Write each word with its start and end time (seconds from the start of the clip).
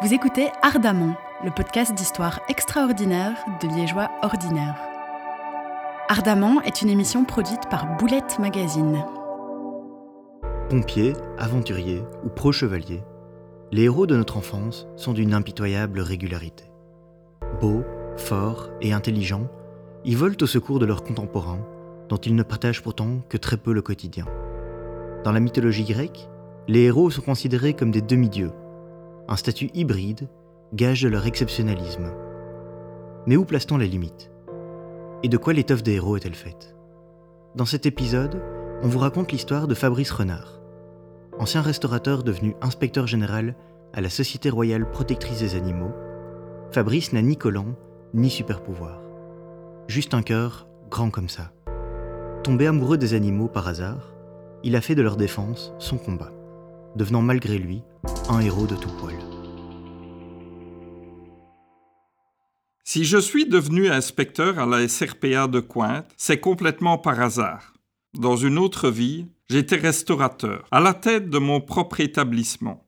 Vous 0.00 0.14
écoutez 0.14 0.46
Ardemment, 0.62 1.16
le 1.44 1.50
podcast 1.50 1.92
d'histoire 1.92 2.38
extraordinaire 2.48 3.34
de 3.60 3.66
Liégeois 3.66 4.08
ordinaires. 4.22 4.78
Ardemment 6.08 6.62
est 6.62 6.82
une 6.82 6.88
émission 6.88 7.24
produite 7.24 7.68
par 7.68 7.96
Boulette 7.96 8.38
Magazine. 8.38 9.04
Pompiers, 10.70 11.14
aventuriers 11.36 12.04
ou 12.24 12.28
pro-chevaliers, 12.28 13.02
les 13.72 13.82
héros 13.82 14.06
de 14.06 14.16
notre 14.16 14.36
enfance 14.36 14.86
sont 14.94 15.14
d'une 15.14 15.34
impitoyable 15.34 15.98
régularité. 15.98 16.70
Beaux, 17.60 17.82
forts 18.16 18.68
et 18.80 18.92
intelligents, 18.92 19.48
ils 20.04 20.16
volent 20.16 20.36
au 20.40 20.46
secours 20.46 20.78
de 20.78 20.86
leurs 20.86 21.02
contemporains, 21.02 21.66
dont 22.08 22.18
ils 22.18 22.36
ne 22.36 22.44
partagent 22.44 22.84
pourtant 22.84 23.18
que 23.28 23.36
très 23.36 23.56
peu 23.56 23.72
le 23.72 23.82
quotidien. 23.82 24.26
Dans 25.24 25.32
la 25.32 25.40
mythologie 25.40 25.86
grecque, 25.86 26.28
les 26.68 26.82
héros 26.82 27.10
sont 27.10 27.22
considérés 27.22 27.74
comme 27.74 27.90
des 27.90 28.00
demi-dieux, 28.00 28.52
un 29.28 29.36
statut 29.36 29.70
hybride, 29.74 30.28
gage 30.72 31.02
de 31.02 31.08
leur 31.08 31.26
exceptionnalisme. 31.26 32.10
Mais 33.26 33.36
où 33.36 33.44
place-t-on 33.44 33.76
les 33.76 33.88
limites? 33.88 34.30
Et 35.22 35.28
de 35.28 35.36
quoi 35.36 35.52
l'étoffe 35.52 35.82
des 35.82 35.94
héros 35.94 36.16
est-elle 36.16 36.34
faite? 36.34 36.74
Dans 37.54 37.66
cet 37.66 37.86
épisode, 37.86 38.42
on 38.82 38.88
vous 38.88 38.98
raconte 38.98 39.32
l'histoire 39.32 39.68
de 39.68 39.74
Fabrice 39.74 40.12
Renard. 40.12 40.60
Ancien 41.38 41.60
restaurateur 41.60 42.22
devenu 42.22 42.54
inspecteur 42.62 43.06
général 43.06 43.54
à 43.92 44.00
la 44.00 44.10
Société 44.10 44.50
royale 44.50 44.90
protectrice 44.90 45.40
des 45.40 45.56
animaux, 45.56 45.92
Fabrice 46.70 47.12
n'a 47.12 47.22
ni 47.22 47.36
collant 47.36 47.74
ni 48.14 48.30
super 48.30 48.62
pouvoir. 48.62 49.00
Juste 49.88 50.14
un 50.14 50.22
cœur 50.22 50.68
grand 50.90 51.10
comme 51.10 51.28
ça. 51.28 51.52
Tombé 52.42 52.66
amoureux 52.66 52.98
des 52.98 53.14
animaux 53.14 53.48
par 53.48 53.68
hasard, 53.68 54.14
il 54.62 54.76
a 54.76 54.80
fait 54.80 54.94
de 54.94 55.02
leur 55.02 55.16
défense 55.16 55.72
son 55.78 55.98
combat, 55.98 56.32
devenant 56.98 57.22
malgré 57.22 57.58
lui 57.58 57.80
un 58.28 58.40
héros 58.40 58.66
de 58.66 58.76
tout 58.76 58.90
poil. 59.00 59.14
Si 62.84 63.04
je 63.04 63.18
suis 63.18 63.46
devenu 63.46 63.88
inspecteur 63.88 64.58
à 64.58 64.66
la 64.66 64.86
SRPA 64.88 65.46
de 65.46 65.60
Cointe, 65.60 66.10
c'est 66.16 66.40
complètement 66.40 66.98
par 66.98 67.20
hasard. 67.20 67.74
Dans 68.18 68.36
une 68.36 68.58
autre 68.58 68.90
vie, 68.90 69.26
j'étais 69.48 69.76
restaurateur, 69.76 70.66
à 70.70 70.80
la 70.80 70.94
tête 70.94 71.30
de 71.30 71.38
mon 71.38 71.60
propre 71.60 72.00
établissement. 72.00 72.86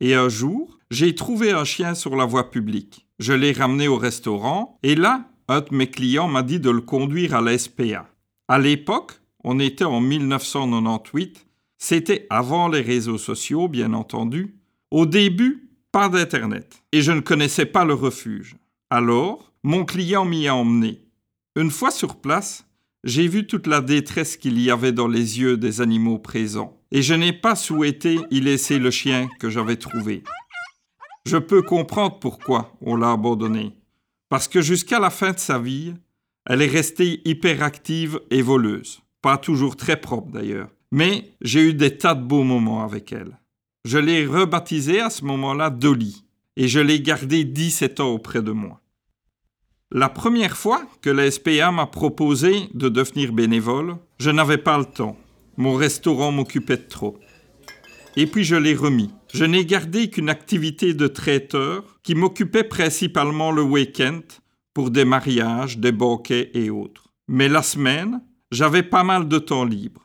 Et 0.00 0.14
un 0.14 0.28
jour, 0.28 0.78
j'ai 0.90 1.14
trouvé 1.14 1.50
un 1.50 1.64
chien 1.64 1.94
sur 1.94 2.16
la 2.16 2.24
voie 2.24 2.50
publique. 2.50 3.06
Je 3.18 3.32
l'ai 3.32 3.52
ramené 3.52 3.88
au 3.88 3.96
restaurant, 3.96 4.78
et 4.82 4.94
là, 4.94 5.28
un 5.48 5.60
de 5.60 5.74
mes 5.74 5.90
clients 5.90 6.28
m'a 6.28 6.42
dit 6.42 6.60
de 6.60 6.70
le 6.70 6.80
conduire 6.80 7.34
à 7.34 7.40
la 7.40 7.58
SPA. 7.58 8.08
À 8.48 8.58
l'époque, 8.58 9.20
on 9.42 9.58
était 9.58 9.84
en 9.84 10.00
1998, 10.00 11.46
c'était 11.78 12.26
avant 12.30 12.68
les 12.68 12.80
réseaux 12.80 13.18
sociaux, 13.18 13.68
bien 13.68 13.92
entendu. 13.92 14.56
Au 14.90 15.06
début, 15.06 15.70
pas 15.92 16.08
d'Internet, 16.08 16.82
et 16.92 17.02
je 17.02 17.12
ne 17.12 17.20
connaissais 17.20 17.66
pas 17.66 17.84
le 17.84 17.94
refuge. 17.94 18.56
Alors, 18.90 19.52
mon 19.62 19.84
client 19.84 20.24
m'y 20.24 20.48
a 20.48 20.54
emmené. 20.54 21.02
Une 21.56 21.70
fois 21.70 21.90
sur 21.90 22.16
place, 22.16 22.66
j'ai 23.04 23.28
vu 23.28 23.46
toute 23.46 23.66
la 23.66 23.80
détresse 23.80 24.36
qu'il 24.36 24.60
y 24.60 24.70
avait 24.70 24.92
dans 24.92 25.08
les 25.08 25.38
yeux 25.38 25.56
des 25.56 25.80
animaux 25.80 26.18
présents, 26.18 26.80
et 26.90 27.02
je 27.02 27.14
n'ai 27.14 27.32
pas 27.32 27.54
souhaité 27.54 28.18
y 28.30 28.40
laisser 28.40 28.78
le 28.78 28.90
chien 28.90 29.28
que 29.38 29.50
j'avais 29.50 29.76
trouvé. 29.76 30.24
Je 31.26 31.36
peux 31.36 31.62
comprendre 31.62 32.18
pourquoi 32.18 32.76
on 32.80 32.96
l'a 32.96 33.12
abandonné, 33.12 33.72
parce 34.28 34.48
que 34.48 34.62
jusqu'à 34.62 34.98
la 34.98 35.10
fin 35.10 35.32
de 35.32 35.38
sa 35.38 35.58
vie, 35.58 35.94
elle 36.46 36.62
est 36.62 36.66
restée 36.66 37.20
hyperactive 37.24 38.20
et 38.30 38.42
voleuse, 38.42 39.00
pas 39.22 39.38
toujours 39.38 39.76
très 39.76 40.00
propre 40.00 40.30
d'ailleurs, 40.30 40.70
mais 40.94 41.32
j'ai 41.40 41.70
eu 41.70 41.74
des 41.74 41.98
tas 41.98 42.14
de 42.14 42.22
beaux 42.22 42.44
moments 42.44 42.84
avec 42.84 43.12
elle. 43.12 43.36
Je 43.84 43.98
l'ai 43.98 44.24
rebaptisée 44.24 45.00
à 45.00 45.10
ce 45.10 45.24
moment-là 45.24 45.68
Dolly, 45.68 46.24
et 46.56 46.68
je 46.68 46.78
l'ai 46.78 47.00
gardée 47.00 47.42
17 47.42 47.98
ans 47.98 48.10
auprès 48.10 48.42
de 48.42 48.52
moi. 48.52 48.80
La 49.90 50.08
première 50.08 50.56
fois 50.56 50.86
que 51.02 51.10
la 51.10 51.28
SPA 51.28 51.72
m'a 51.72 51.86
proposé 51.86 52.68
de 52.74 52.88
devenir 52.88 53.32
bénévole, 53.32 53.96
je 54.20 54.30
n'avais 54.30 54.56
pas 54.56 54.78
le 54.78 54.84
temps. 54.84 55.16
Mon 55.56 55.74
restaurant 55.74 56.30
m'occupait 56.30 56.76
de 56.76 56.88
trop. 56.88 57.18
Et 58.14 58.28
puis 58.28 58.44
je 58.44 58.54
l'ai 58.54 58.76
remis. 58.76 59.10
Je 59.32 59.44
n'ai 59.44 59.64
gardé 59.64 60.10
qu'une 60.10 60.30
activité 60.30 60.94
de 60.94 61.08
traiteur 61.08 61.98
qui 62.04 62.14
m'occupait 62.14 62.62
principalement 62.62 63.50
le 63.50 63.62
week-end 63.62 64.20
pour 64.72 64.92
des 64.92 65.04
mariages, 65.04 65.76
des 65.78 65.90
banquets 65.90 66.52
et 66.54 66.70
autres. 66.70 67.08
Mais 67.26 67.48
la 67.48 67.64
semaine, 67.64 68.22
j'avais 68.52 68.84
pas 68.84 69.02
mal 69.02 69.26
de 69.26 69.38
temps 69.40 69.64
libre. 69.64 70.03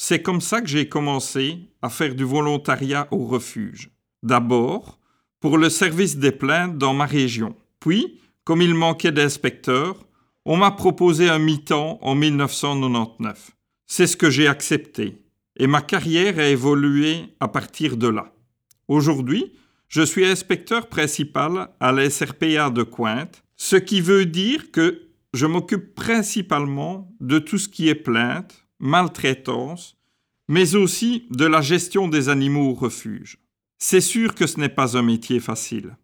C'est 0.00 0.22
comme 0.22 0.40
ça 0.40 0.60
que 0.60 0.68
j'ai 0.68 0.88
commencé 0.88 1.58
à 1.82 1.90
faire 1.90 2.14
du 2.14 2.22
volontariat 2.22 3.08
au 3.10 3.26
refuge. 3.26 3.90
D'abord, 4.22 5.00
pour 5.40 5.58
le 5.58 5.68
service 5.68 6.16
des 6.16 6.30
plaintes 6.30 6.78
dans 6.78 6.94
ma 6.94 7.04
région. 7.04 7.56
Puis, 7.80 8.20
comme 8.44 8.62
il 8.62 8.74
manquait 8.74 9.10
d'inspecteurs, 9.10 10.06
on 10.44 10.56
m'a 10.56 10.70
proposé 10.70 11.28
un 11.28 11.40
mi-temps 11.40 11.98
en 12.00 12.14
1999. 12.14 13.50
C'est 13.88 14.06
ce 14.06 14.16
que 14.16 14.30
j'ai 14.30 14.46
accepté, 14.46 15.20
et 15.56 15.66
ma 15.66 15.82
carrière 15.82 16.38
a 16.38 16.46
évolué 16.46 17.34
à 17.40 17.48
partir 17.48 17.96
de 17.96 18.06
là. 18.06 18.32
Aujourd'hui, 18.86 19.52
je 19.88 20.02
suis 20.02 20.24
inspecteur 20.24 20.88
principal 20.88 21.70
à 21.80 21.90
la 21.90 22.08
SRPA 22.08 22.70
de 22.70 22.84
Cointe, 22.84 23.42
ce 23.56 23.74
qui 23.74 24.00
veut 24.00 24.26
dire 24.26 24.70
que 24.70 25.08
je 25.34 25.46
m'occupe 25.46 25.96
principalement 25.96 27.10
de 27.20 27.40
tout 27.40 27.58
ce 27.58 27.68
qui 27.68 27.88
est 27.88 27.96
plainte, 27.96 28.67
maltraitance, 28.80 29.96
mais 30.48 30.74
aussi 30.74 31.26
de 31.30 31.44
la 31.44 31.60
gestion 31.60 32.08
des 32.08 32.28
animaux 32.28 32.70
au 32.70 32.74
refuge. 32.74 33.38
C'est 33.78 34.00
sûr 34.00 34.34
que 34.34 34.46
ce 34.46 34.58
n'est 34.58 34.68
pas 34.68 34.96
un 34.96 35.02
métier 35.02 35.40
facile 35.40 35.96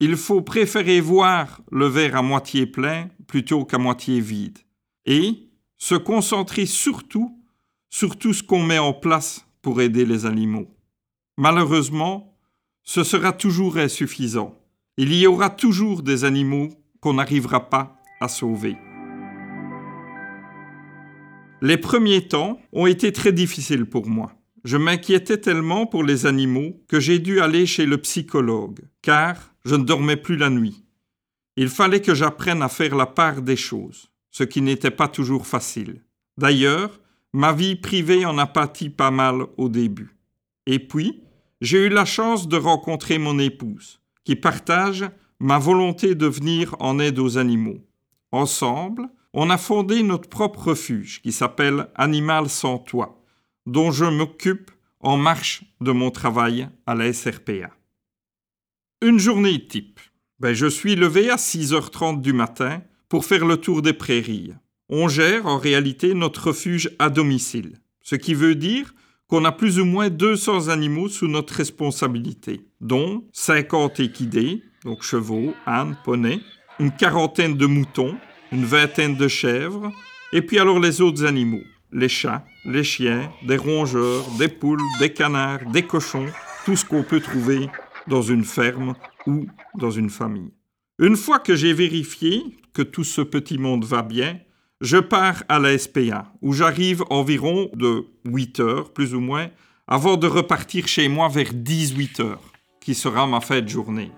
il 0.00 0.16
faut 0.16 0.42
préférer 0.42 1.00
voir 1.00 1.60
le 1.70 1.86
verre 1.86 2.16
à 2.16 2.22
moitié 2.22 2.66
plein 2.66 3.08
plutôt 3.26 3.64
qu'à 3.64 3.78
moitié 3.78 4.20
vide, 4.20 4.58
et 5.06 5.48
se 5.78 5.94
concentrer 5.94 6.66
surtout 6.66 7.40
sur 7.90 8.18
tout 8.18 8.34
ce 8.34 8.42
qu'on 8.42 8.62
met 8.62 8.78
en 8.78 8.92
place 8.92 9.46
pour 9.62 9.80
aider 9.80 10.04
les 10.04 10.26
animaux. 10.26 10.68
Malheureusement, 11.36 12.36
ce 12.82 13.02
sera 13.02 13.32
toujours 13.32 13.76
insuffisant. 13.76 14.58
Il 14.96 15.14
y 15.14 15.26
aura 15.26 15.50
toujours 15.50 16.02
des 16.02 16.24
animaux 16.24 16.68
qu'on 17.00 17.14
n'arrivera 17.14 17.70
pas 17.70 17.96
à 18.20 18.28
sauver. 18.28 18.76
Les 21.64 21.78
premiers 21.78 22.28
temps 22.28 22.60
ont 22.74 22.84
été 22.84 23.10
très 23.10 23.32
difficiles 23.32 23.86
pour 23.86 24.06
moi. 24.06 24.34
Je 24.64 24.76
m'inquiétais 24.76 25.38
tellement 25.38 25.86
pour 25.86 26.04
les 26.04 26.26
animaux 26.26 26.78
que 26.88 27.00
j'ai 27.00 27.18
dû 27.18 27.40
aller 27.40 27.64
chez 27.64 27.86
le 27.86 27.96
psychologue, 27.96 28.80
car 29.00 29.54
je 29.64 29.74
ne 29.74 29.82
dormais 29.82 30.18
plus 30.18 30.36
la 30.36 30.50
nuit. 30.50 30.84
Il 31.56 31.70
fallait 31.70 32.02
que 32.02 32.14
j'apprenne 32.14 32.60
à 32.60 32.68
faire 32.68 32.94
la 32.94 33.06
part 33.06 33.40
des 33.40 33.56
choses, 33.56 34.10
ce 34.30 34.44
qui 34.44 34.60
n'était 34.60 34.90
pas 34.90 35.08
toujours 35.08 35.46
facile. 35.46 36.02
D'ailleurs, 36.36 37.00
ma 37.32 37.54
vie 37.54 37.76
privée 37.76 38.26
en 38.26 38.36
a 38.36 38.44
pâti 38.44 38.90
pas 38.90 39.10
mal 39.10 39.46
au 39.56 39.70
début. 39.70 40.18
Et 40.66 40.78
puis, 40.78 41.22
j'ai 41.62 41.86
eu 41.86 41.88
la 41.88 42.04
chance 42.04 42.46
de 42.46 42.58
rencontrer 42.58 43.16
mon 43.16 43.38
épouse, 43.38 44.00
qui 44.24 44.36
partage 44.36 45.06
ma 45.40 45.58
volonté 45.58 46.14
de 46.14 46.26
venir 46.26 46.76
en 46.78 46.98
aide 46.98 47.18
aux 47.18 47.38
animaux. 47.38 47.82
Ensemble, 48.32 49.08
on 49.34 49.50
a 49.50 49.58
fondé 49.58 50.02
notre 50.02 50.28
propre 50.28 50.68
refuge 50.68 51.20
qui 51.20 51.32
s'appelle 51.32 51.88
Animal 51.96 52.48
sans 52.48 52.78
toi 52.78 53.20
dont 53.66 53.90
je 53.90 54.04
m'occupe 54.04 54.70
en 55.00 55.16
marche 55.16 55.64
de 55.80 55.90
mon 55.90 56.10
travail 56.10 56.68
à 56.86 56.94
la 56.94 57.12
SRPA. 57.12 57.70
Une 59.02 59.18
journée 59.18 59.66
type. 59.66 60.00
Ben, 60.38 60.54
je 60.54 60.66
suis 60.66 60.94
levé 60.94 61.30
à 61.30 61.36
6h30 61.36 62.20
du 62.20 62.32
matin 62.32 62.82
pour 63.08 63.24
faire 63.24 63.44
le 63.44 63.56
tour 63.56 63.82
des 63.82 63.92
prairies. 63.92 64.52
On 64.88 65.08
gère 65.08 65.46
en 65.46 65.58
réalité 65.58 66.14
notre 66.14 66.48
refuge 66.48 66.90
à 66.98 67.10
domicile, 67.10 67.80
ce 68.02 68.16
qui 68.16 68.34
veut 68.34 68.54
dire 68.54 68.94
qu'on 69.26 69.44
a 69.44 69.52
plus 69.52 69.80
ou 69.80 69.84
moins 69.84 70.10
200 70.10 70.68
animaux 70.68 71.08
sous 71.08 71.26
notre 71.26 71.54
responsabilité, 71.54 72.60
dont 72.80 73.24
50 73.32 74.00
équidés, 74.00 74.62
donc 74.84 75.02
chevaux, 75.02 75.54
ânes, 75.66 75.96
poneys, 76.04 76.40
une 76.78 76.92
quarantaine 76.92 77.56
de 77.56 77.66
moutons, 77.66 78.16
une 78.54 78.64
vingtaine 78.64 79.16
de 79.16 79.26
chèvres, 79.26 79.92
et 80.32 80.40
puis 80.40 80.58
alors 80.58 80.78
les 80.78 81.00
autres 81.00 81.24
animaux, 81.24 81.64
les 81.92 82.08
chats, 82.08 82.44
les 82.64 82.84
chiens, 82.84 83.30
des 83.42 83.56
rongeurs, 83.56 84.24
des 84.38 84.48
poules, 84.48 84.80
des 85.00 85.12
canards, 85.12 85.68
des 85.72 85.82
cochons, 85.82 86.26
tout 86.64 86.76
ce 86.76 86.84
qu'on 86.84 87.02
peut 87.02 87.20
trouver 87.20 87.68
dans 88.06 88.22
une 88.22 88.44
ferme 88.44 88.94
ou 89.26 89.46
dans 89.74 89.90
une 89.90 90.10
famille. 90.10 90.52
Une 91.00 91.16
fois 91.16 91.40
que 91.40 91.56
j'ai 91.56 91.72
vérifié 91.72 92.44
que 92.72 92.82
tout 92.82 93.02
ce 93.02 93.20
petit 93.20 93.58
monde 93.58 93.84
va 93.84 94.02
bien, 94.02 94.38
je 94.80 94.98
pars 94.98 95.42
à 95.48 95.58
la 95.58 95.76
SPA, 95.76 96.32
où 96.40 96.52
j'arrive 96.52 97.02
environ 97.10 97.70
de 97.74 98.06
8 98.24 98.60
heures, 98.60 98.92
plus 98.92 99.14
ou 99.14 99.20
moins, 99.20 99.48
avant 99.88 100.16
de 100.16 100.28
repartir 100.28 100.86
chez 100.86 101.08
moi 101.08 101.28
vers 101.28 101.52
18 101.52 102.20
heures, 102.20 102.52
qui 102.80 102.94
sera 102.94 103.26
ma 103.26 103.40
fête 103.40 103.68
journée. 103.68 104.12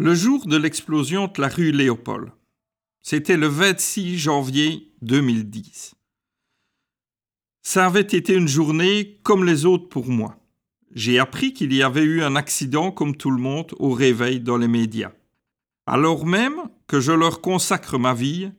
Le 0.00 0.14
jour 0.14 0.46
de 0.46 0.56
l'explosion 0.56 1.26
de 1.26 1.40
la 1.40 1.48
rue 1.48 1.72
Léopold, 1.72 2.30
c'était 3.02 3.36
le 3.36 3.48
26 3.48 4.16
janvier 4.16 4.92
2010. 5.02 5.96
Ça 7.62 7.86
avait 7.86 8.02
été 8.02 8.34
une 8.34 8.46
journée 8.46 9.18
comme 9.24 9.44
les 9.44 9.66
autres 9.66 9.88
pour 9.88 10.06
moi. 10.06 10.36
j'ai 10.94 11.18
appris 11.18 11.52
qu'il 11.52 11.74
y 11.74 11.82
avait 11.82 12.04
eu 12.04 12.22
un 12.22 12.36
accident 12.36 12.92
comme 12.92 13.16
tout 13.16 13.32
le 13.32 13.42
monde 13.42 13.74
au 13.80 13.90
réveil 13.90 14.38
dans 14.38 14.56
les 14.56 14.68
médias. 14.68 15.10
Alors 15.84 16.24
même 16.24 16.60
que 16.86 17.00
je 17.00 17.10
leur 17.10 17.40
consacre 17.40 17.98
ma 17.98 18.14
vie, 18.14 18.52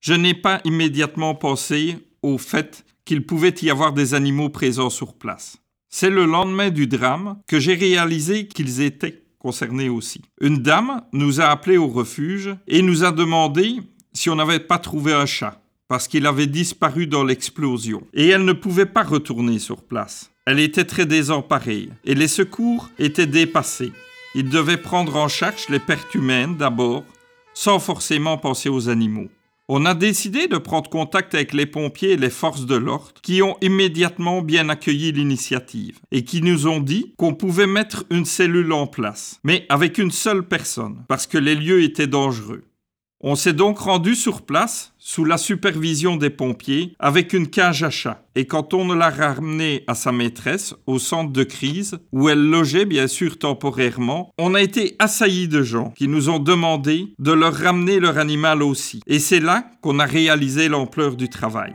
je 0.00 0.14
n'ai 0.14 0.34
pas 0.34 0.62
immédiatement 0.64 1.34
pensé 1.34 1.98
au 2.22 2.38
fait 2.38 2.86
qu'il 3.04 3.26
pouvait 3.26 3.54
y 3.60 3.68
avoir 3.68 3.92
des 3.92 4.14
animaux 4.14 4.48
présents 4.48 4.88
sur 4.88 5.12
place. 5.12 5.58
C'est 5.90 6.08
le 6.08 6.24
lendemain 6.24 6.70
du 6.70 6.86
drame 6.86 7.38
que 7.46 7.60
j'ai 7.60 7.74
réalisé 7.74 8.48
qu'ils 8.48 8.80
étaient 8.80 9.25
concernés 9.46 9.88
aussi. 9.88 10.22
Une 10.40 10.58
dame 10.58 11.02
nous 11.12 11.40
a 11.40 11.44
appelés 11.44 11.76
au 11.76 11.86
refuge 11.86 12.56
et 12.66 12.82
nous 12.82 13.04
a 13.04 13.12
demandé 13.12 13.76
si 14.12 14.28
on 14.28 14.34
n'avait 14.34 14.58
pas 14.58 14.80
trouvé 14.80 15.12
un 15.12 15.24
chat, 15.24 15.62
parce 15.86 16.08
qu'il 16.08 16.26
avait 16.26 16.48
disparu 16.48 17.06
dans 17.06 17.22
l'explosion, 17.22 18.02
et 18.12 18.26
elle 18.26 18.44
ne 18.44 18.52
pouvait 18.52 18.86
pas 18.86 19.04
retourner 19.04 19.60
sur 19.60 19.82
place. 19.84 20.32
Elle 20.46 20.58
était 20.58 20.84
très 20.84 21.06
désemparée, 21.06 21.90
et 22.04 22.16
les 22.16 22.26
secours 22.26 22.90
étaient 22.98 23.28
dépassés. 23.28 23.92
Ils 24.34 24.48
devaient 24.48 24.82
prendre 24.90 25.14
en 25.14 25.28
charge 25.28 25.68
les 25.68 25.78
pertes 25.78 26.16
humaines 26.16 26.56
d'abord, 26.56 27.04
sans 27.54 27.78
forcément 27.78 28.38
penser 28.38 28.68
aux 28.68 28.88
animaux. 28.88 29.28
On 29.68 29.84
a 29.84 29.94
décidé 29.94 30.46
de 30.46 30.58
prendre 30.58 30.88
contact 30.88 31.34
avec 31.34 31.52
les 31.52 31.66
pompiers 31.66 32.12
et 32.12 32.16
les 32.16 32.30
forces 32.30 32.66
de 32.66 32.76
l'ordre 32.76 33.14
qui 33.20 33.42
ont 33.42 33.56
immédiatement 33.60 34.40
bien 34.40 34.68
accueilli 34.68 35.10
l'initiative 35.10 35.98
et 36.12 36.22
qui 36.22 36.40
nous 36.40 36.68
ont 36.68 36.78
dit 36.78 37.14
qu'on 37.16 37.34
pouvait 37.34 37.66
mettre 37.66 38.04
une 38.10 38.26
cellule 38.26 38.72
en 38.72 38.86
place, 38.86 39.40
mais 39.42 39.66
avec 39.68 39.98
une 39.98 40.12
seule 40.12 40.44
personne, 40.44 41.04
parce 41.08 41.26
que 41.26 41.36
les 41.36 41.56
lieux 41.56 41.82
étaient 41.82 42.06
dangereux. 42.06 42.62
On 43.28 43.34
s'est 43.34 43.54
donc 43.54 43.80
rendu 43.80 44.14
sur 44.14 44.42
place 44.42 44.92
sous 44.98 45.24
la 45.24 45.36
supervision 45.36 46.14
des 46.14 46.30
pompiers 46.30 46.92
avec 47.00 47.32
une 47.32 47.48
cage 47.48 47.82
à 47.82 47.90
chat. 47.90 48.22
Et 48.36 48.46
quand 48.46 48.72
on 48.72 48.92
l'a 48.92 49.10
ramené 49.10 49.82
à 49.88 49.96
sa 49.96 50.12
maîtresse 50.12 50.76
au 50.86 51.00
centre 51.00 51.32
de 51.32 51.42
crise, 51.42 51.98
où 52.12 52.28
elle 52.28 52.48
logeait 52.48 52.84
bien 52.84 53.08
sûr 53.08 53.36
temporairement, 53.36 54.30
on 54.38 54.54
a 54.54 54.62
été 54.62 54.94
assaillis 55.00 55.48
de 55.48 55.64
gens 55.64 55.90
qui 55.96 56.06
nous 56.06 56.30
ont 56.30 56.38
demandé 56.38 57.14
de 57.18 57.32
leur 57.32 57.52
ramener 57.52 57.98
leur 57.98 58.16
animal 58.18 58.62
aussi. 58.62 59.00
Et 59.08 59.18
c'est 59.18 59.40
là 59.40 59.72
qu'on 59.80 59.98
a 59.98 60.06
réalisé 60.06 60.68
l'ampleur 60.68 61.16
du 61.16 61.28
travail. 61.28 61.74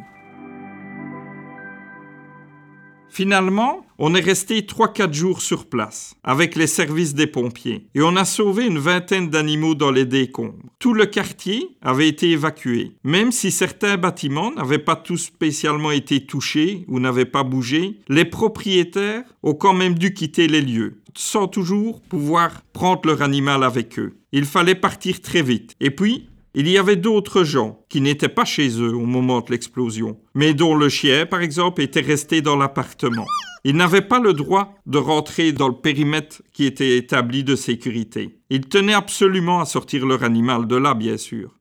Finalement, 3.22 3.86
on 4.00 4.16
est 4.16 4.20
resté 4.20 4.62
3-4 4.62 5.14
jours 5.14 5.42
sur 5.44 5.68
place 5.68 6.16
avec 6.24 6.56
les 6.56 6.66
services 6.66 7.14
des 7.14 7.28
pompiers 7.28 7.86
et 7.94 8.02
on 8.02 8.16
a 8.16 8.26
sauvé 8.26 8.66
une 8.66 8.80
vingtaine 8.80 9.30
d'animaux 9.30 9.76
dans 9.76 9.92
les 9.92 10.06
décombres. 10.06 10.58
Tout 10.80 10.96
le 10.96 11.06
quartier 11.06 11.78
avait 11.84 12.08
été 12.08 12.32
évacué, 12.32 12.94
même 13.04 13.32
si 13.32 13.52
certains 13.52 13.98
bâtiments 13.98 14.52
n'avaient 14.52 14.80
pas 14.80 14.96
tous 14.96 15.18
spécialement 15.20 15.92
été 15.92 16.26
touchés 16.26 16.84
ou 16.88 17.00
n'avaient 17.00 17.26
pas 17.26 17.44
bougé, 17.44 18.00
les 18.10 18.26
propriétaires 18.26 19.22
ont 19.44 19.54
quand 19.54 19.76
même 19.76 20.00
dû 20.00 20.16
quitter 20.16 20.48
les 20.48 20.62
lieux 20.62 21.02
sans 21.16 21.48
toujours 21.48 22.02
pouvoir 22.02 22.62
prendre 22.74 23.02
leur 23.06 23.22
animal 23.22 23.64
avec 23.64 24.00
eux. 24.00 24.18
Il 24.32 24.46
fallait 24.46 24.76
partir 24.76 25.22
très 25.22 25.42
vite. 25.42 25.76
Et 25.82 25.92
puis, 25.92 26.30
il 26.54 26.68
y 26.68 26.78
avait 26.78 26.96
d'autres 26.96 27.44
gens 27.44 27.86
qui 27.90 28.02
n'étaient 28.02 28.30
pas 28.30 28.46
chez 28.46 28.70
eux 28.82 28.94
au 28.94 29.06
moment 29.06 29.42
de 29.42 29.52
l'explosion, 29.52 30.20
mais 30.34 30.54
dont 30.54 30.76
le 30.76 30.90
chien, 30.90 31.26
par 31.26 31.42
exemple, 31.42 31.82
était 31.82 32.02
resté 32.02 32.42
dans 32.42 32.58
l'appartement. 32.58 33.26
Ils 33.64 33.76
n'avaient 33.76 34.02
pas 34.02 34.20
le 34.20 34.34
droit 34.34 34.76
de 34.86 34.98
rentrer 34.98 35.52
dans 35.52 35.68
le 35.68 35.76
périmètre 35.76 36.42
qui 36.52 36.66
était 36.66 36.98
établi 36.98 37.44
de 37.44 37.56
sécurité. 37.56 38.40
Ils 38.50 38.68
tenaient 38.68 38.94
absolument 38.94 39.62
à 39.62 39.66
sortir 39.66 40.06
leur 40.06 40.24
animal 40.24 40.68
de 40.68 40.76
là, 40.76 40.94
bien 40.94 41.18
sûr. 41.18 41.56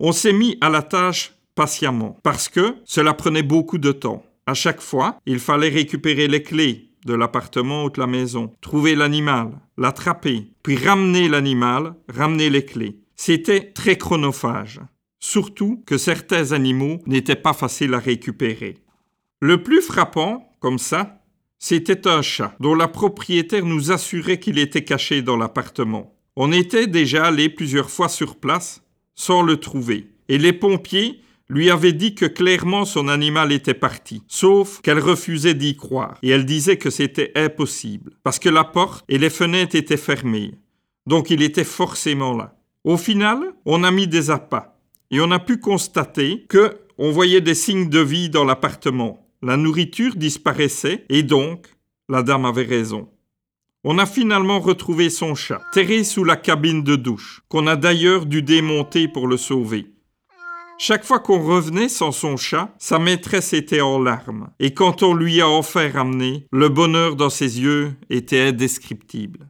On 0.00 0.12
s'est 0.12 0.32
mis 0.32 0.58
à 0.60 0.68
la 0.68 0.82
tâche 0.82 1.34
patiemment, 1.54 2.18
parce 2.22 2.48
que 2.48 2.76
cela 2.84 3.14
prenait 3.14 3.42
beaucoup 3.42 3.78
de 3.78 3.92
temps. 3.92 4.24
À 4.46 4.54
chaque 4.54 4.80
fois, 4.80 5.18
il 5.26 5.38
fallait 5.38 5.68
récupérer 5.68 6.28
les 6.28 6.42
clés 6.42 6.90
de 7.04 7.14
l'appartement 7.14 7.84
ou 7.84 7.90
de 7.90 8.00
la 8.00 8.06
maison, 8.06 8.54
trouver 8.60 8.94
l'animal, 8.94 9.58
l'attraper, 9.76 10.50
puis 10.62 10.76
ramener 10.76 11.28
l'animal, 11.28 11.94
ramener 12.08 12.50
les 12.50 12.64
clés. 12.64 12.98
C'était 13.20 13.72
très 13.72 13.98
chronophage, 13.98 14.80
surtout 15.18 15.82
que 15.84 15.98
certains 15.98 16.52
animaux 16.52 17.00
n'étaient 17.04 17.34
pas 17.34 17.52
faciles 17.52 17.92
à 17.94 17.98
récupérer. 17.98 18.76
Le 19.40 19.60
plus 19.64 19.82
frappant, 19.82 20.52
comme 20.60 20.78
ça, 20.78 21.20
c'était 21.58 22.06
un 22.06 22.22
chat 22.22 22.54
dont 22.60 22.76
la 22.76 22.86
propriétaire 22.86 23.64
nous 23.64 23.90
assurait 23.90 24.38
qu'il 24.38 24.56
était 24.56 24.84
caché 24.84 25.20
dans 25.20 25.36
l'appartement. 25.36 26.14
On 26.36 26.52
était 26.52 26.86
déjà 26.86 27.24
allé 27.24 27.48
plusieurs 27.48 27.90
fois 27.90 28.08
sur 28.08 28.36
place 28.36 28.82
sans 29.16 29.42
le 29.42 29.56
trouver, 29.56 30.06
et 30.28 30.38
les 30.38 30.52
pompiers 30.52 31.20
lui 31.48 31.70
avaient 31.70 31.92
dit 31.92 32.14
que 32.14 32.26
clairement 32.26 32.84
son 32.84 33.08
animal 33.08 33.50
était 33.50 33.74
parti, 33.74 34.22
sauf 34.28 34.80
qu'elle 34.80 35.00
refusait 35.00 35.54
d'y 35.54 35.76
croire, 35.76 36.18
et 36.22 36.28
elle 36.28 36.46
disait 36.46 36.78
que 36.78 36.88
c'était 36.88 37.32
impossible, 37.34 38.12
parce 38.22 38.38
que 38.38 38.48
la 38.48 38.62
porte 38.62 39.04
et 39.08 39.18
les 39.18 39.30
fenêtres 39.30 39.74
étaient 39.74 39.96
fermées, 39.96 40.54
donc 41.08 41.30
il 41.30 41.42
était 41.42 41.64
forcément 41.64 42.36
là. 42.36 42.54
Au 42.84 42.96
final, 42.96 43.40
on 43.64 43.84
a 43.84 43.90
mis 43.90 44.06
des 44.06 44.30
appâts 44.30 44.76
et 45.10 45.20
on 45.20 45.30
a 45.30 45.38
pu 45.38 45.58
constater 45.58 46.44
que 46.48 46.78
on 46.98 47.10
voyait 47.12 47.40
des 47.40 47.54
signes 47.54 47.88
de 47.88 48.00
vie 48.00 48.28
dans 48.28 48.44
l'appartement. 48.44 49.26
La 49.42 49.56
nourriture 49.56 50.16
disparaissait 50.16 51.04
et 51.08 51.22
donc 51.22 51.66
la 52.08 52.22
dame 52.22 52.44
avait 52.44 52.64
raison. 52.64 53.08
On 53.84 53.98
a 53.98 54.06
finalement 54.06 54.58
retrouvé 54.58 55.08
son 55.08 55.36
chat, 55.36 55.62
terré 55.72 56.02
sous 56.02 56.24
la 56.24 56.36
cabine 56.36 56.82
de 56.82 56.96
douche, 56.96 57.42
qu'on 57.48 57.68
a 57.68 57.76
d'ailleurs 57.76 58.26
dû 58.26 58.42
démonter 58.42 59.06
pour 59.06 59.28
le 59.28 59.36
sauver. 59.36 59.86
Chaque 60.80 61.04
fois 61.04 61.20
qu'on 61.20 61.42
revenait 61.42 61.88
sans 61.88 62.12
son 62.12 62.36
chat, 62.36 62.74
sa 62.78 62.98
maîtresse 62.98 63.52
était 63.52 63.80
en 63.80 64.00
larmes, 64.00 64.50
et 64.58 64.74
quand 64.74 65.02
on 65.02 65.14
lui 65.14 65.40
a 65.40 65.48
enfin 65.48 65.90
ramené, 65.90 66.46
le 66.52 66.68
bonheur 66.68 67.16
dans 67.16 67.30
ses 67.30 67.60
yeux 67.60 67.92
était 68.10 68.48
indescriptible. 68.48 69.48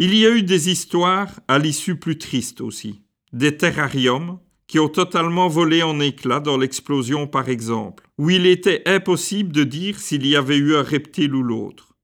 Il 0.00 0.14
y 0.14 0.24
a 0.26 0.30
eu 0.30 0.44
des 0.44 0.70
histoires 0.70 1.40
à 1.48 1.58
l'issue 1.58 1.96
plus 1.96 2.18
triste 2.18 2.60
aussi. 2.60 3.02
Des 3.32 3.56
terrariums 3.56 4.38
qui 4.68 4.78
ont 4.78 4.88
totalement 4.88 5.48
volé 5.48 5.82
en 5.82 5.98
éclats 5.98 6.38
dans 6.38 6.56
l'explosion 6.56 7.26
par 7.26 7.48
exemple, 7.48 8.08
où 8.16 8.30
il 8.30 8.46
était 8.46 8.84
impossible 8.86 9.50
de 9.50 9.64
dire 9.64 9.98
s'il 9.98 10.24
y 10.24 10.36
avait 10.36 10.56
eu 10.56 10.76
un 10.76 10.84
reptile 10.84 11.34
ou 11.34 11.42
l'autre. 11.42 11.94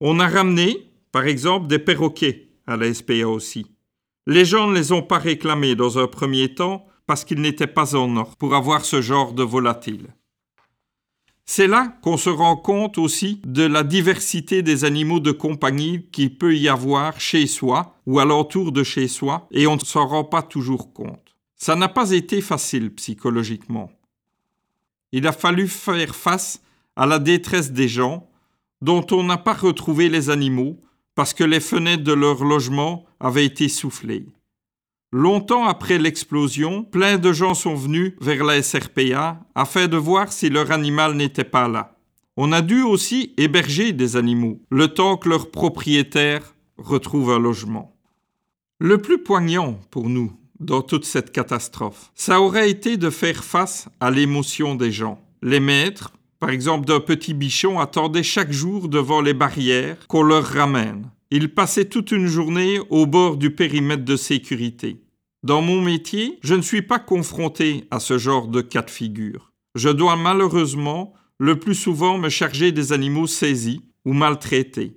On 0.00 0.18
a 0.18 0.26
ramené, 0.26 0.90
par 1.12 1.26
exemple, 1.28 1.68
des 1.68 1.78
perroquets 1.78 2.48
à 2.66 2.76
la 2.76 2.92
SPA 2.92 3.28
aussi. 3.28 3.66
Les 4.26 4.44
gens 4.44 4.66
ne 4.66 4.74
les 4.74 4.90
ont 4.90 5.02
pas 5.02 5.18
réclamés 5.18 5.76
dans 5.76 6.00
un 6.00 6.08
premier 6.08 6.52
temps 6.52 6.84
parce 7.06 7.24
qu'ils 7.24 7.40
n'étaient 7.40 7.68
pas 7.68 7.94
en 7.94 8.16
or 8.16 8.36
pour 8.36 8.56
avoir 8.56 8.84
ce 8.84 9.02
genre 9.02 9.34
de 9.34 9.44
volatile. 9.44 10.08
C'est 11.50 11.66
là 11.66 11.96
qu'on 12.02 12.18
se 12.18 12.28
rend 12.28 12.56
compte 12.56 12.98
aussi 12.98 13.40
de 13.42 13.62
la 13.62 13.82
diversité 13.82 14.60
des 14.60 14.84
animaux 14.84 15.18
de 15.18 15.32
compagnie 15.32 16.04
qu'il 16.12 16.36
peut 16.36 16.54
y 16.54 16.68
avoir 16.68 17.18
chez 17.22 17.46
soi 17.46 17.96
ou 18.04 18.18
alentour 18.18 18.70
de 18.70 18.84
chez 18.84 19.08
soi 19.08 19.48
et 19.50 19.66
on 19.66 19.76
ne 19.76 19.80
s'en 19.80 20.06
rend 20.06 20.24
pas 20.24 20.42
toujours 20.42 20.92
compte. 20.92 21.34
Ça 21.56 21.74
n'a 21.74 21.88
pas 21.88 22.10
été 22.10 22.42
facile 22.42 22.94
psychologiquement. 22.96 23.90
Il 25.10 25.26
a 25.26 25.32
fallu 25.32 25.68
faire 25.68 26.14
face 26.14 26.60
à 26.96 27.06
la 27.06 27.18
détresse 27.18 27.72
des 27.72 27.88
gens 27.88 28.28
dont 28.82 29.06
on 29.10 29.22
n'a 29.22 29.38
pas 29.38 29.54
retrouvé 29.54 30.10
les 30.10 30.28
animaux 30.28 30.78
parce 31.14 31.32
que 31.32 31.44
les 31.44 31.60
fenêtres 31.60 32.04
de 32.04 32.12
leur 32.12 32.44
logement 32.44 33.06
avaient 33.20 33.46
été 33.46 33.70
soufflées. 33.70 34.26
Longtemps 35.10 35.64
après 35.64 35.96
l'explosion, 35.96 36.84
plein 36.84 37.16
de 37.16 37.32
gens 37.32 37.54
sont 37.54 37.74
venus 37.74 38.12
vers 38.20 38.44
la 38.44 38.62
SRPA 38.62 39.40
afin 39.54 39.88
de 39.88 39.96
voir 39.96 40.30
si 40.30 40.50
leur 40.50 40.70
animal 40.70 41.14
n'était 41.14 41.44
pas 41.44 41.66
là. 41.66 41.96
On 42.36 42.52
a 42.52 42.60
dû 42.60 42.82
aussi 42.82 43.32
héberger 43.38 43.92
des 43.92 44.16
animaux, 44.16 44.60
le 44.70 44.88
temps 44.88 45.16
que 45.16 45.30
leur 45.30 45.50
propriétaire 45.50 46.54
retrouve 46.76 47.30
un 47.30 47.38
logement. 47.38 47.96
Le 48.78 48.98
plus 48.98 49.18
poignant 49.18 49.80
pour 49.90 50.10
nous 50.10 50.30
dans 50.60 50.82
toute 50.82 51.06
cette 51.06 51.32
catastrophe, 51.32 52.12
ça 52.14 52.42
aurait 52.42 52.70
été 52.70 52.98
de 52.98 53.08
faire 53.08 53.42
face 53.42 53.88
à 54.00 54.10
l'émotion 54.10 54.74
des 54.74 54.92
gens. 54.92 55.18
Les 55.42 55.58
maîtres, 55.58 56.12
par 56.38 56.50
exemple 56.50 56.86
d'un 56.86 57.00
petit 57.00 57.32
bichon, 57.32 57.80
attendaient 57.80 58.22
chaque 58.22 58.52
jour 58.52 58.88
devant 58.88 59.22
les 59.22 59.34
barrières 59.34 59.96
qu'on 60.06 60.22
leur 60.22 60.44
ramène. 60.44 61.10
Ils 61.30 61.52
passaient 61.52 61.88
toute 61.88 62.10
une 62.10 62.26
journée 62.26 62.80
au 62.88 63.06
bord 63.06 63.36
du 63.36 63.50
périmètre 63.50 64.04
de 64.04 64.16
sécurité. 64.16 65.02
Dans 65.42 65.60
mon 65.60 65.82
métier, 65.82 66.38
je 66.42 66.54
ne 66.54 66.62
suis 66.62 66.82
pas 66.82 66.98
confronté 66.98 67.84
à 67.90 68.00
ce 68.00 68.16
genre 68.16 68.48
de 68.48 68.60
cas 68.62 68.82
de 68.82 68.90
figure. 68.90 69.52
Je 69.74 69.90
dois 69.90 70.16
malheureusement 70.16 71.12
le 71.38 71.58
plus 71.58 71.74
souvent 71.74 72.18
me 72.18 72.28
charger 72.28 72.72
des 72.72 72.92
animaux 72.92 73.26
saisis 73.26 73.82
ou 74.04 74.14
maltraités. 74.14 74.96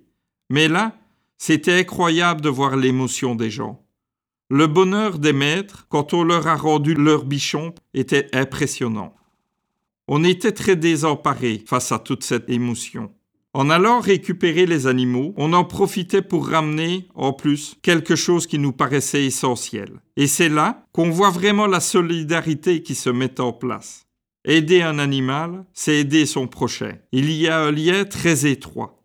Mais 0.50 0.68
là, 0.68 0.98
c'était 1.38 1.80
incroyable 1.80 2.42
de 2.42 2.50
voir 2.50 2.76
l'émotion 2.78 3.36
des 3.36 3.50
gens. 3.50 3.86
Le 4.50 4.68
bonheur 4.68 5.20
des 5.20 5.34
maîtres, 5.34 5.86
quand 5.90 6.14
on 6.14 6.24
leur 6.24 6.48
a 6.48 6.56
rendu 6.56 6.94
leur 6.94 7.26
bichon, 7.26 7.74
était 7.94 8.30
impressionnant. 8.34 9.16
On 10.08 10.24
était 10.24 10.52
très 10.52 10.76
désemparés 10.76 11.64
face 11.66 11.92
à 11.92 12.00
toute 12.00 12.24
cette 12.24 12.50
émotion. 12.50 13.14
En 13.54 13.70
allant 13.70 14.00
récupérer 14.00 14.66
les 14.66 14.88
animaux, 14.88 15.34
on 15.36 15.52
en 15.52 15.66
profitait 15.66 16.22
pour 16.22 16.48
ramener, 16.48 17.10
en 17.16 17.34
plus, 17.34 17.76
quelque 17.82 18.16
chose 18.16 18.48
qui 18.48 18.60
nous 18.60 18.72
paraissait 18.72 19.26
essentiel. 19.26 20.00
Et 20.16 20.28
c'est 20.28 20.48
là 20.48 20.86
qu'on 20.94 21.10
voit 21.10 21.32
vraiment 21.32 21.68
la 21.68 21.82
solidarité 21.82 22.82
qui 22.82 22.96
se 22.96 23.10
met 23.10 23.42
en 23.42 23.52
place. 23.52 24.08
Aider 24.46 24.82
un 24.82 25.00
animal, 25.00 25.66
c'est 25.74 25.98
aider 25.98 26.26
son 26.26 26.48
prochain. 26.48 26.94
Il 27.12 27.30
y 27.30 27.50
a 27.50 27.60
un 27.60 27.72
lien 27.72 28.06
très 28.06 28.50
étroit. 28.50 29.04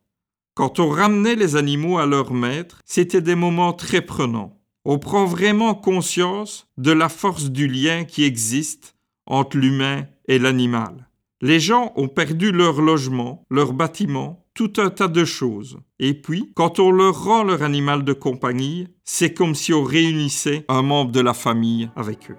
Quand 0.55 0.79
on 0.79 0.89
ramenait 0.89 1.35
les 1.35 1.57
animaux 1.57 1.99
à 1.99 2.07
leur 2.07 2.33
maître, 2.33 2.81
c'était 2.85 3.21
des 3.21 3.35
moments 3.35 3.73
très 3.73 4.01
prenants. 4.01 4.59
On 4.85 5.01
prend 5.01 5.27
vraiment 5.27 5.75
conscience 5.75 6.69
de 6.79 6.93
la 6.93 7.09
force 7.09 7.51
du 7.51 7.67
lien 7.67 8.05
qui 8.05 8.23
existe 8.23 8.95
entre 9.27 9.59
l'humain 9.59 10.07
et 10.29 10.39
l'animal. 10.39 11.09
Les 11.43 11.61
gens 11.61 11.93
ont 11.97 12.09
perdu 12.09 12.51
leur 12.51 12.81
logement, 12.81 13.45
leur 13.51 13.75
bâtiment, 13.75 14.47
tout 14.55 14.73
un 14.79 14.89
tas 14.89 15.09
de 15.09 15.27
choses. 15.27 15.79
Et 15.99 16.15
puis, 16.15 16.51
quand 16.55 16.79
on 16.79 16.91
leur 16.91 17.25
rend 17.25 17.45
leur 17.45 17.63
animal 17.63 18.05
de 18.05 18.15
compagnie, 18.15 18.89
c'est 19.05 19.35
comme 19.35 19.55
si 19.55 19.75
on 19.75 19.85
réunissait 19.85 20.65
un 20.69 20.81
membre 20.81 21.13
de 21.13 21.21
la 21.21 21.35
famille 21.35 21.91
avec 21.95 22.31
eux. 22.31 22.37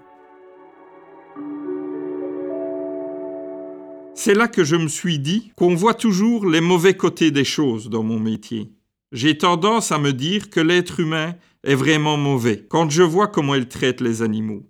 C'est 4.15 4.33
là 4.33 4.47
que 4.47 4.63
je 4.63 4.75
me 4.75 4.87
suis 4.87 5.19
dit 5.19 5.51
qu'on 5.55 5.75
voit 5.75 5.93
toujours 5.93 6.47
les 6.49 6.59
mauvais 6.61 6.95
côtés 6.95 7.29
des 7.29 7.45
choses 7.45 7.91
dans 7.91 8.01
mon 8.01 8.19
métier. 8.19 8.73
J'ai 9.11 9.37
tendance 9.37 9.91
à 9.91 9.99
me 9.99 10.11
dire 10.11 10.49
que 10.49 10.59
l'être 10.59 10.99
humain 10.99 11.35
est 11.63 11.75
vraiment 11.75 12.17
mauvais 12.17 12.65
quand 12.67 12.89
je 12.89 13.03
vois 13.03 13.27
comment 13.27 13.53
il 13.53 13.67
traite 13.67 14.01
les 14.01 14.23
animaux. 14.23 14.65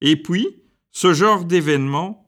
Et 0.00 0.14
puis, 0.14 0.62
ce 0.92 1.12
genre 1.12 1.44
d'événement, 1.44 2.21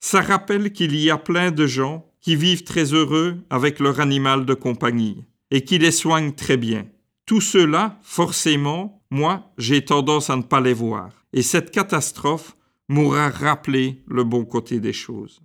ça 0.00 0.22
rappelle 0.22 0.72
qu'il 0.72 0.96
y 0.96 1.10
a 1.10 1.18
plein 1.18 1.50
de 1.50 1.66
gens 1.66 2.06
qui 2.20 2.36
vivent 2.36 2.64
très 2.64 2.92
heureux 2.92 3.38
avec 3.50 3.78
leur 3.80 4.00
animal 4.00 4.44
de 4.46 4.54
compagnie 4.54 5.24
et 5.50 5.62
qui 5.62 5.78
les 5.78 5.92
soignent 5.92 6.32
très 6.32 6.56
bien. 6.56 6.86
Tout 7.26 7.40
cela, 7.40 7.98
forcément, 8.02 9.04
moi, 9.10 9.52
j'ai 9.58 9.84
tendance 9.84 10.30
à 10.30 10.36
ne 10.36 10.42
pas 10.42 10.60
les 10.60 10.72
voir. 10.72 11.10
Et 11.32 11.42
cette 11.42 11.70
catastrophe 11.70 12.56
m'aura 12.88 13.28
rappelé 13.28 14.02
le 14.08 14.24
bon 14.24 14.44
côté 14.44 14.80
des 14.80 14.92
choses. 14.92 15.40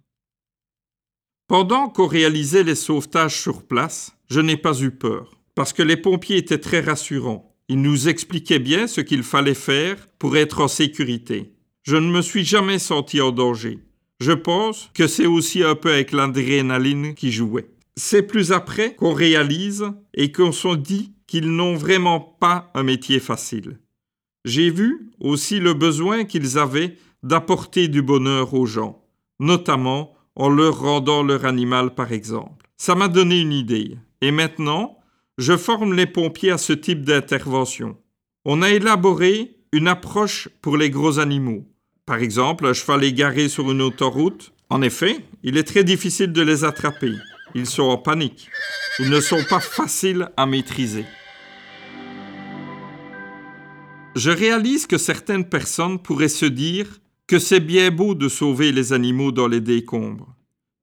Pendant 1.47 1.89
qu'on 1.89 2.07
réalisait 2.07 2.63
les 2.63 2.75
sauvetages 2.75 3.39
sur 3.39 3.67
place, 3.67 4.17
je 4.29 4.39
n'ai 4.39 4.57
pas 4.57 4.79
eu 4.81 4.89
peur, 4.89 5.39
parce 5.53 5.73
que 5.73 5.83
les 5.83 5.97
pompiers 5.97 6.37
étaient 6.37 6.57
très 6.57 6.79
rassurants. 6.79 7.55
Ils 7.67 7.81
nous 7.81 8.07
expliquaient 8.07 8.59
bien 8.59 8.87
ce 8.87 9.01
qu'il 9.01 9.21
fallait 9.21 9.53
faire 9.53 10.07
pour 10.17 10.37
être 10.37 10.61
en 10.61 10.67
sécurité. 10.67 11.53
Je 11.83 11.97
ne 11.97 12.09
me 12.09 12.23
suis 12.23 12.43
jamais 12.43 12.79
senti 12.79 13.21
en 13.21 13.31
danger. 13.31 13.79
Je 14.19 14.31
pense 14.31 14.89
que 14.93 15.07
c'est 15.07 15.25
aussi 15.25 15.63
un 15.63 15.75
peu 15.75 15.91
avec 15.91 16.11
l'adrénaline 16.11 17.15
qui 17.15 17.31
jouait. 17.31 17.69
C'est 17.97 18.23
plus 18.23 18.51
après 18.51 18.95
qu'on 18.95 19.13
réalise 19.13 19.85
et 20.13 20.31
qu'on 20.31 20.51
se 20.51 20.75
dit 20.75 21.13
qu'ils 21.27 21.51
n'ont 21.51 21.75
vraiment 21.75 22.19
pas 22.19 22.71
un 22.75 22.83
métier 22.83 23.19
facile. 23.19 23.79
J'ai 24.45 24.69
vu 24.69 25.09
aussi 25.19 25.59
le 25.59 25.73
besoin 25.73 26.23
qu'ils 26.23 26.57
avaient 26.57 26.97
d'apporter 27.23 27.87
du 27.87 28.01
bonheur 28.01 28.53
aux 28.53 28.65
gens, 28.65 29.03
notamment 29.39 30.13
en 30.35 30.49
leur 30.49 30.79
rendant 30.79 31.23
leur 31.23 31.45
animal 31.45 31.95
par 31.95 32.11
exemple. 32.11 32.69
Ça 32.77 32.95
m'a 32.95 33.07
donné 33.07 33.41
une 33.41 33.53
idée. 33.53 33.97
Et 34.21 34.31
maintenant, 34.31 34.97
je 35.37 35.57
forme 35.57 35.93
les 35.93 36.05
pompiers 36.05 36.51
à 36.51 36.57
ce 36.57 36.73
type 36.73 37.03
d'intervention. 37.03 37.97
On 38.45 38.61
a 38.61 38.69
élaboré 38.69 39.57
une 39.71 39.87
approche 39.87 40.47
pour 40.61 40.77
les 40.77 40.89
gros 40.89 41.19
animaux. 41.19 41.65
Par 42.05 42.17
exemple, 42.17 42.67
un 42.67 42.73
cheval 42.73 43.03
égaré 43.03 43.49
sur 43.49 43.71
une 43.71 43.81
autoroute. 43.81 44.53
En 44.69 44.83
effet, 44.83 45.25
il 45.41 45.57
est 45.57 45.63
très 45.63 45.83
difficile 45.83 46.31
de 46.31 46.41
les 46.43 46.63
attraper. 46.63 47.13
Ils 47.55 47.65
sont 47.65 47.83
en 47.83 47.97
panique. 47.97 48.49
Ils 48.99 49.09
ne 49.09 49.19
sont 49.19 49.43
pas 49.49 49.59
faciles 49.59 50.29
à 50.37 50.45
maîtriser. 50.45 51.05
Je 54.15 54.29
réalise 54.29 54.85
que 54.85 54.99
certaines 54.99 55.49
personnes 55.49 55.99
pourraient 55.99 56.27
se 56.27 56.45
dire 56.45 56.99
que 57.27 57.39
c'est 57.39 57.59
bien 57.59 57.89
beau 57.89 58.13
de 58.13 58.29
sauver 58.29 58.71
les 58.71 58.93
animaux 58.93 59.31
dans 59.31 59.47
les 59.47 59.59
décombres, 59.59 60.35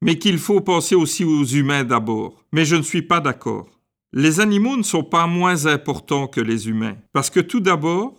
mais 0.03 0.19
qu'il 0.19 0.39
faut 0.39 0.61
penser 0.61 0.97
aussi 0.97 1.25
aux 1.25 1.45
humains 1.45 1.85
d'abord. 1.85 2.45
Mais 2.53 2.65
je 2.65 2.75
ne 2.75 2.83
suis 2.83 3.03
pas 3.03 3.21
d'accord. 3.21 3.69
Les 4.13 4.41
animaux 4.41 4.77
ne 4.77 4.83
sont 4.83 5.05
pas 5.05 5.27
moins 5.27 5.67
importants 5.67 6.27
que 6.27 6.41
les 6.41 6.69
humains, 6.69 6.97
parce 7.13 7.31
que 7.31 7.41
tout 7.41 7.61
d'abord, 7.61 8.15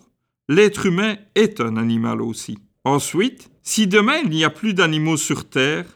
l'être 0.48 0.86
humain 0.86 1.16
est 1.34 1.60
un 1.60 1.76
animal 1.76 2.22
aussi. 2.22 2.58
Ensuite, 2.84 3.50
si 3.62 3.86
demain 3.86 4.18
il 4.24 4.30
n'y 4.30 4.44
a 4.44 4.50
plus 4.50 4.74
d'animaux 4.74 5.16
sur 5.16 5.48
Terre, 5.48 5.86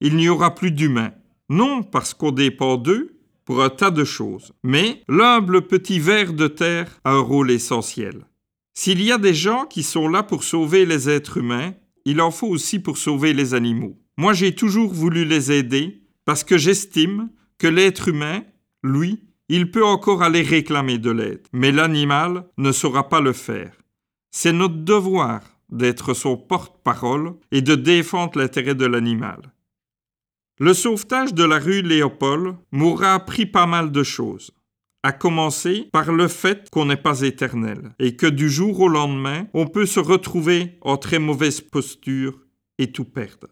il 0.00 0.16
n'y 0.16 0.28
aura 0.28 0.54
plus 0.54 0.70
d'humains. 0.70 1.12
Non 1.48 1.82
parce 1.82 2.14
qu'on 2.14 2.30
dépend 2.30 2.76
d'eux 2.76 3.18
pour 3.44 3.62
un 3.62 3.70
tas 3.70 3.90
de 3.90 4.04
choses, 4.04 4.52
mais 4.62 5.02
l'humble 5.08 5.62
petit 5.62 6.00
ver 6.00 6.34
de 6.34 6.48
terre 6.48 7.00
a 7.04 7.12
un 7.12 7.20
rôle 7.20 7.50
essentiel. 7.50 8.26
S'il 8.74 9.02
y 9.02 9.10
a 9.10 9.18
des 9.18 9.34
gens 9.34 9.64
qui 9.64 9.82
sont 9.82 10.08
là 10.08 10.22
pour 10.22 10.44
sauver 10.44 10.84
les 10.84 11.08
êtres 11.08 11.38
humains, 11.38 11.72
il 12.04 12.20
en 12.20 12.30
faut 12.30 12.46
aussi 12.46 12.78
pour 12.78 12.98
sauver 12.98 13.32
les 13.32 13.54
animaux. 13.54 13.98
Moi, 14.18 14.34
j'ai 14.34 14.54
toujours 14.54 14.92
voulu 14.92 15.24
les 15.24 15.50
aider 15.50 16.02
parce 16.24 16.44
que 16.44 16.58
j'estime 16.58 17.30
que 17.56 17.66
l'être 17.66 18.08
humain, 18.08 18.42
lui, 18.82 19.24
il 19.48 19.70
peut 19.70 19.84
encore 19.84 20.22
aller 20.22 20.42
réclamer 20.42 20.98
de 20.98 21.10
l'aide, 21.10 21.46
mais 21.52 21.72
l'animal 21.72 22.46
ne 22.58 22.70
saura 22.70 23.08
pas 23.08 23.20
le 23.20 23.32
faire. 23.32 23.72
C'est 24.30 24.52
notre 24.52 24.76
devoir 24.76 25.40
d'être 25.70 26.14
son 26.14 26.36
porte-parole 26.36 27.34
et 27.50 27.62
de 27.62 27.74
défendre 27.74 28.38
l'intérêt 28.38 28.74
de 28.74 28.86
l'animal. 28.86 29.52
Le 30.58 30.74
sauvetage 30.74 31.34
de 31.34 31.44
la 31.44 31.58
rue 31.58 31.82
Léopold 31.82 32.56
m'aura 32.72 33.14
appris 33.14 33.46
pas 33.46 33.66
mal 33.66 33.92
de 33.92 34.02
choses 34.02 34.52
à 35.02 35.12
commencer 35.12 35.88
par 35.92 36.12
le 36.12 36.28
fait 36.28 36.68
qu'on 36.70 36.86
n'est 36.86 36.96
pas 36.96 37.20
éternel 37.20 37.92
et 37.98 38.16
que 38.16 38.26
du 38.26 38.50
jour 38.50 38.80
au 38.80 38.88
lendemain, 38.88 39.46
on 39.54 39.66
peut 39.66 39.86
se 39.86 40.00
retrouver 40.00 40.78
en 40.80 40.96
très 40.96 41.18
mauvaise 41.18 41.60
posture 41.60 42.40
et 42.78 42.90
tout 42.90 43.04
perdre. 43.04 43.48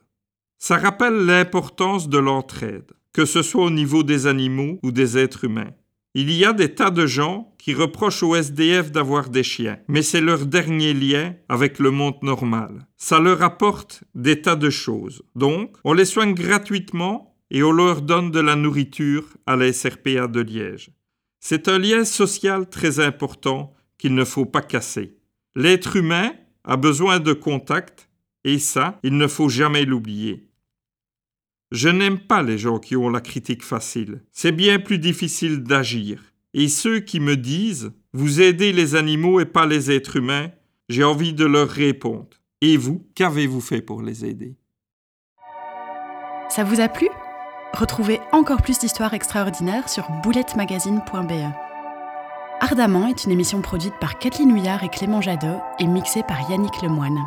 Ça 0.59 0.77
rappelle 0.77 1.27
l'importance 1.27 2.09
de 2.09 2.19
l'entraide, 2.19 2.91
que 3.13 3.25
ce 3.25 3.43
soit 3.43 3.65
au 3.65 3.71
niveau 3.71 4.03
des 4.03 4.27
animaux 4.27 4.79
ou 4.83 4.91
des 4.91 5.17
êtres 5.17 5.45
humains. 5.45 5.73
Il 6.19 6.33
y 6.33 6.47
a 6.47 6.55
des 6.55 6.75
tas 6.75 6.91
de 6.91 7.07
gens 7.07 7.55
qui 7.59 7.75
reprochent 7.75 8.23
au 8.23 8.35
SDF 8.35 8.91
d'avoir 8.91 9.29
des 9.29 9.43
chiens, 9.43 9.79
mais 9.87 10.01
c'est 10.01 10.23
leur 10.23 10.47
dernier 10.47 10.95
lien 10.95 11.35
avec 11.51 11.79
le 11.79 11.91
monde 11.91 12.17
normal. 12.23 12.87
Ça 12.97 13.21
leur 13.21 13.43
apporte 13.43 14.03
des 14.15 14.41
tas 14.41 14.57
de 14.57 14.71
choses. 14.71 15.23
Donc, 15.35 15.77
on 15.85 15.93
les 15.93 16.07
soigne 16.07 16.33
gratuitement 16.33 17.37
et 17.51 17.63
on 17.63 17.71
leur 17.71 18.01
donne 18.01 18.31
de 18.31 18.41
la 18.41 18.57
nourriture 18.57 19.29
à 19.45 19.57
la 19.57 19.71
SRPA 19.71 20.27
de 20.27 20.41
Liège. 20.41 20.91
C'est 21.39 21.69
un 21.69 21.79
lien 21.79 22.03
social 22.07 22.71
très 22.71 22.99
important 22.99 23.75
qu'il 23.99 24.15
ne 24.15 24.25
faut 24.25 24.47
pas 24.47 24.63
casser. 24.63 25.19
L'être 25.55 25.97
humain 25.97 26.33
a 26.65 26.79
besoin 26.79 27.21
de 27.21 27.35
contact 27.35 28.09
et 28.43 28.59
ça, 28.59 28.99
il 29.03 29.19
ne 29.19 29.27
faut 29.27 29.51
jamais 29.51 29.85
l'oublier. 29.85 30.49
Je 31.73 31.89
n'aime 31.89 32.21
pas 32.21 32.43
les 32.43 32.59
gens 32.59 32.79
qui 32.79 32.97
ont 32.97 33.11
la 33.11 33.21
critique 33.21 33.65
facile. 33.65 34.23
C'est 34.33 34.53
bien 34.53 34.79
plus 34.79 34.99
difficile 34.99 35.63
d'agir. 35.63 36.23
Et 36.55 36.69
ceux 36.69 37.01
qui 37.01 37.21
me 37.21 37.37
disent 37.37 37.93
Vous 38.13 38.41
aidez 38.41 38.73
les 38.73 38.95
animaux 38.95 39.41
et 39.41 39.47
pas 39.47 39.67
les 39.67 39.91
êtres 39.91 40.17
humains, 40.17 40.51
j'ai 40.89 41.05
envie 41.05 41.35
de 41.35 41.45
leur 41.45 41.69
répondre. 41.69 42.29
Et 42.61 42.77
vous, 42.77 43.07
qu'avez-vous 43.15 43.61
fait 43.61 43.83
pour 43.83 44.01
les 44.01 44.25
aider? 44.25 44.57
Ça 46.49 46.65
vous 46.65 46.81
a 46.81 46.89
plu? 46.89 47.09
Retrouvez 47.75 48.21
encore 48.33 48.63
plus 48.63 48.79
d'histoires 48.79 49.13
extraordinaires 49.13 49.89
sur 49.89 50.09
boulettemagazine.be. 50.23 51.53
Ardemment 52.61 53.09
est 53.09 53.25
une 53.25 53.33
émission 53.33 53.61
produite 53.61 53.99
par 54.01 54.19
Kathleen 54.19 54.53
Houillard 54.53 54.83
et 54.83 54.89
Clément 54.89 55.21
Jadot 55.21 55.61
et 55.79 55.87
mixée 55.87 56.23
par 56.23 56.51
Yannick 56.51 56.81
Lemoine. 56.81 57.19